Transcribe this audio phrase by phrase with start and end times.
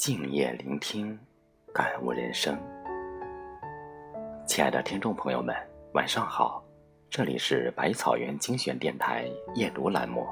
[0.00, 1.18] 静夜聆听，
[1.74, 2.58] 感悟人生。
[4.46, 5.54] 亲爱的听众朋友们，
[5.92, 6.64] 晚上好，
[7.10, 10.26] 这里是百草园精选电台夜读栏目。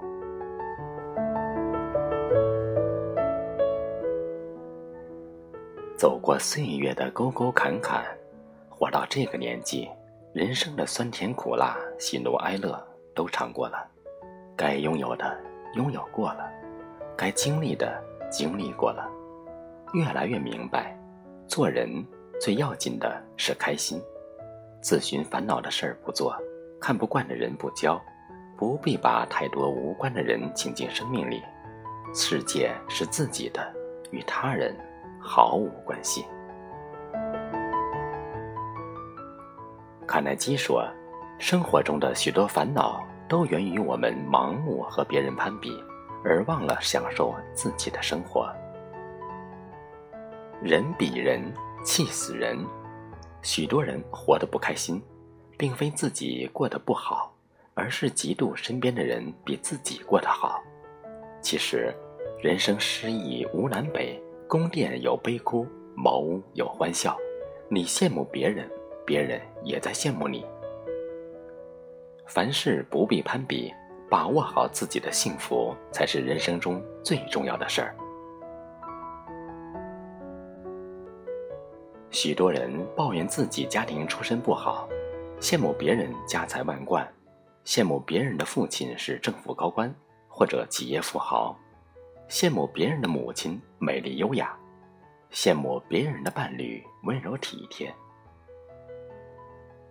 [5.99, 8.03] 走过岁月的沟沟坎坎，
[8.71, 9.87] 活到这个年纪，
[10.33, 12.83] 人生的酸甜苦辣、喜怒哀乐
[13.15, 13.87] 都尝过了，
[14.57, 15.39] 该拥有的
[15.75, 16.51] 拥有过了，
[17.15, 19.07] 该经历的经历过了，
[19.93, 20.97] 越来越明白，
[21.47, 21.89] 做人
[22.41, 24.01] 最要紧的是开心。
[24.81, 26.37] 自寻烦恼的事儿不做，
[26.81, 28.01] 看不惯的人不交，
[28.57, 31.43] 不必把太多无关的人请进生命里。
[32.15, 33.61] 世界是自己的，
[34.11, 34.75] 与他人。
[35.21, 36.25] 毫无关系。
[40.07, 40.89] 卡耐基说
[41.39, 45.77] ：“生活中的许多烦恼都源于我们盲目和别人攀比，
[46.25, 48.49] 而忘了享受自己的生活。
[50.63, 51.41] 人比人
[51.85, 52.59] 气死人。
[53.43, 55.01] 许多人活得不开心，
[55.57, 57.35] 并非自己过得不好，
[57.75, 60.63] 而是嫉妒身边的人比自己过得好。
[61.41, 61.95] 其实，
[62.43, 67.15] 人生失意无南北。”宫殿有悲哭，茅屋有欢笑。
[67.69, 68.67] 你羡慕别人，
[69.05, 70.43] 别人也在羡慕你。
[72.27, 73.71] 凡事不必攀比，
[74.09, 77.95] 把握好自己的幸福，才是人生中最重要的事儿。
[82.11, 84.89] 许多人抱怨自己家庭出身不好，
[85.41, 87.07] 羡慕别人家财万贯，
[87.65, 89.95] 羡慕别人的父亲是政府高官
[90.27, 91.57] 或者企业富豪。
[92.29, 94.57] 羡慕别人的母亲美丽优雅，
[95.31, 97.95] 羡慕别人的伴侣温柔体贴。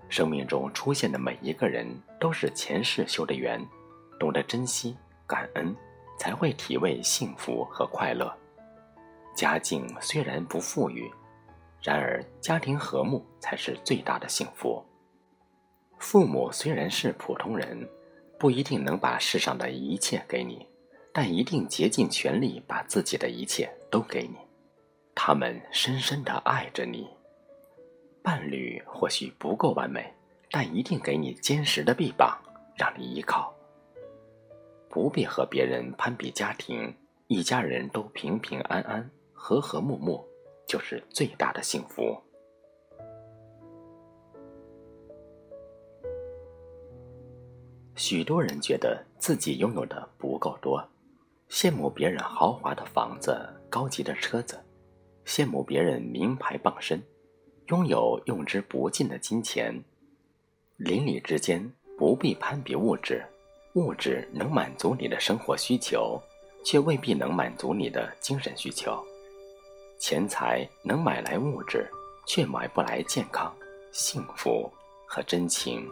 [0.10, 1.88] 生命中出现的每一个人
[2.20, 3.64] 都是前世修的缘，
[4.20, 4.96] 懂得珍惜
[5.28, 5.76] 感恩，
[6.18, 8.32] 才会体味幸福和快乐。
[9.36, 11.12] 家境虽然不富裕，
[11.82, 14.84] 然而家庭和睦才是最大的幸福。
[15.98, 17.88] 父母虽然是普通人，
[18.38, 20.68] 不一定能把世上的一切给你。
[21.20, 24.36] 但一定竭尽全力把自己的一切都给你，
[25.16, 27.08] 他们深深的爱着你。
[28.22, 30.14] 伴侣或许不够完美，
[30.52, 32.38] 但一定给你坚实的臂膀，
[32.76, 33.52] 让你依靠。
[34.92, 36.94] 不必和别人攀比家庭，
[37.26, 40.24] 一家人都平平安安、和和睦睦，
[40.68, 42.16] 就是最大的幸福。
[47.96, 50.88] 许多人觉得自己拥有的不够多。
[51.50, 53.40] 羡慕别人豪华的房子、
[53.70, 54.60] 高级的车子，
[55.26, 57.02] 羡慕别人名牌傍身，
[57.68, 59.82] 拥有用之不尽的金钱。
[60.76, 63.26] 邻里之间不必攀比物质，
[63.76, 66.22] 物质能满足你的生活需求，
[66.66, 69.02] 却未必能满足你的精神需求。
[69.98, 71.90] 钱财能买来物质，
[72.26, 73.54] 却买不来健康、
[73.92, 74.72] 幸福
[75.08, 75.90] 和真情。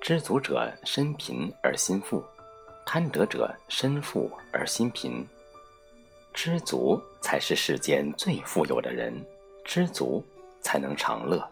[0.00, 2.22] 知足者身贫而心富。
[2.88, 5.26] 贪得者身富而心贫，
[6.32, 9.12] 知足才是世间最富有的人，
[9.64, 10.24] 知足
[10.60, 11.44] 才能长乐。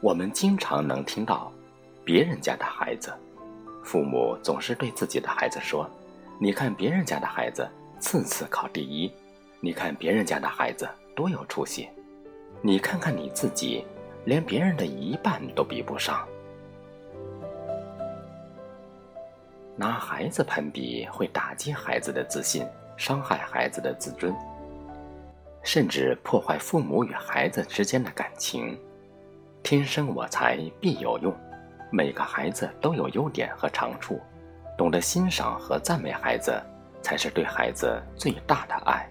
[0.00, 1.52] 我们经常能听到
[2.06, 3.12] 别人家的孩子，
[3.88, 5.88] 父母总是对自己的孩子说
[6.38, 7.66] ：“你看别人家的孩子
[7.98, 9.10] 次次考第一，
[9.60, 11.88] 你看别人家的孩子多有出息，
[12.60, 13.86] 你看看你自己。”
[14.24, 16.28] 连别人的一半都比不上，
[19.74, 24.34] 拿孩子攀比会打击孩子的自信，伤害孩子的自尊，
[25.62, 28.78] 甚至破坏父母与孩子之间的感情。
[29.62, 31.34] 天生我材必有用，
[31.90, 34.20] 每个孩子都有优点和长处，
[34.76, 36.60] 懂得欣赏和赞美孩子，
[37.00, 39.08] 才是对孩子最大的爱。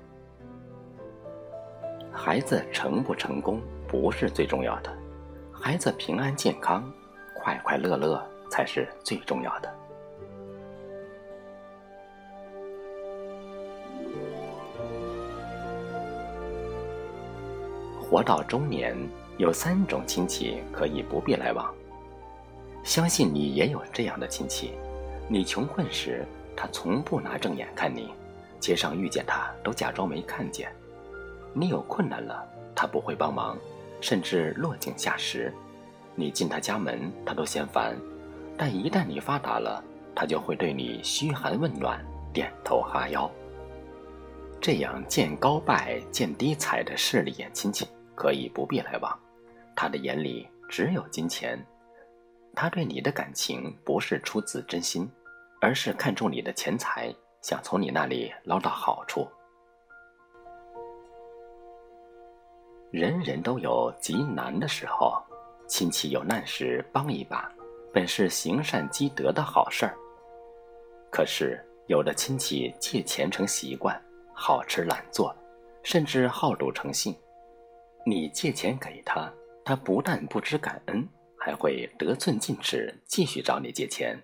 [2.11, 4.95] 孩子成不成功不是最重要的。
[5.51, 6.83] 孩子平安健康、
[7.35, 9.73] 快快乐乐才是最重要的。
[17.99, 18.95] 活到中年，
[19.37, 21.73] 有三种亲戚可以不必来往。
[22.87, 24.71] 相信你也有这样的亲戚：
[25.27, 26.25] 你穷困时，
[26.55, 28.13] 他从不拿正眼看你；
[28.61, 30.69] 街上遇见他，都假装没看见；
[31.51, 33.57] 你有困难了，他不会帮忙。
[33.99, 35.53] 甚至落井下石，
[36.15, 37.93] 你进他家门，他都嫌烦；
[38.57, 39.83] 但一旦你发达了，
[40.15, 41.99] 他就会对你嘘寒问暖、
[42.31, 43.29] 点头哈腰。
[44.61, 47.85] 这样见高拜、见低踩的势利眼亲戚，
[48.15, 49.19] 可以不必来往。
[49.75, 51.59] 他的眼里只有金钱，
[52.59, 55.07] 他对你的感情不是出自真心，
[55.61, 59.27] 而是看重你的钱财，想从你那里捞到好处。
[62.89, 65.21] 人人都有极难的时候，
[65.67, 67.47] 亲戚有难时帮一把，
[67.93, 69.95] 本是行善积德的好事儿。
[71.11, 73.95] 可是有的亲戚借钱成习惯，
[74.33, 75.31] 好吃懒做，
[75.83, 77.15] 甚至好赌成性。
[78.03, 79.31] 你借钱给他，
[79.63, 81.07] 他不但不知感恩，
[81.47, 84.21] 还会得寸进尺，继续找你借钱。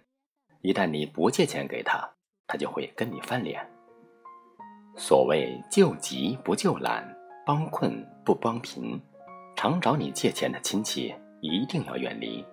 [0.59, 2.05] 一旦你不借钱给他，
[2.45, 3.65] 他就会跟你翻脸。
[4.97, 7.01] 所谓救急不救懒，
[7.45, 9.01] 帮困不帮贫，
[9.55, 12.45] 常找你借钱的亲戚一定要远离，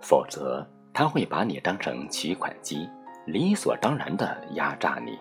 [0.00, 2.88] 否则他会把你当成取款机，
[3.26, 5.18] 理所当然的压榨你。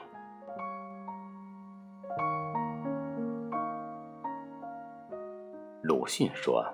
[5.82, 6.66] 鲁迅说：“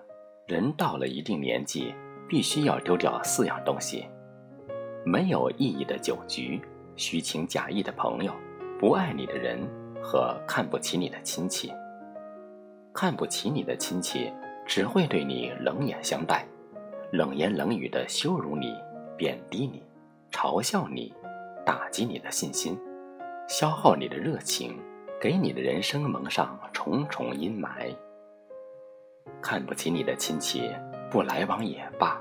[0.48, 1.94] 人到了一定年纪，
[2.28, 4.08] 必须要丢掉四样东西。”
[5.06, 6.60] 没有意义的酒局，
[6.96, 8.34] 虚情假意的朋友，
[8.80, 9.60] 不爱你的人
[10.02, 11.72] 和看不起你的亲戚。
[12.94, 14.32] 看不起你的亲戚，
[14.66, 16.44] 只会对你冷眼相待，
[17.12, 18.74] 冷言冷语的羞辱你、
[19.16, 19.84] 贬低你、
[20.32, 21.14] 嘲笑你、
[21.66, 22.76] 打击你的信心，
[23.48, 24.80] 消耗你的热情，
[25.20, 27.96] 给你的人生蒙上重重阴霾。
[29.42, 30.72] 看不起你的亲戚，
[31.10, 32.20] 不来往也罢，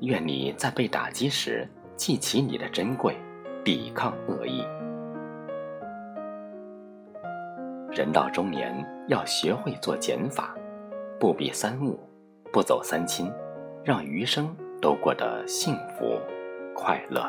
[0.00, 1.68] 愿你在被打击时。
[1.94, 3.16] 记起你的珍贵，
[3.62, 4.64] 抵抗恶意。
[7.90, 8.74] 人到中年，
[9.08, 10.56] 要学会做减法，
[11.20, 12.00] 不比三物，
[12.50, 13.30] 不走三亲，
[13.84, 16.18] 让余生都过得幸福
[16.74, 17.22] 快乐。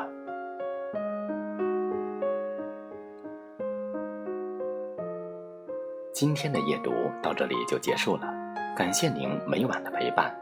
[6.12, 6.90] 今天的夜读
[7.22, 8.34] 到这里就结束了，
[8.76, 10.34] 感谢您每晚的陪伴，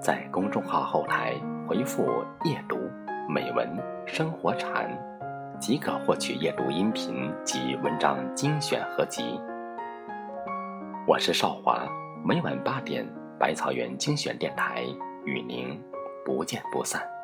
[0.00, 1.34] 在公众号后台
[1.68, 2.76] 回复“夜读”。
[3.30, 3.68] 美文
[4.06, 4.90] 生活禅，
[5.60, 9.40] 即可获取夜读音频及文章精选合集。
[11.06, 11.88] 我是少华，
[12.24, 13.06] 每晚八点，
[13.38, 14.82] 百草园精选电台
[15.24, 15.80] 与您
[16.24, 17.15] 不见不散。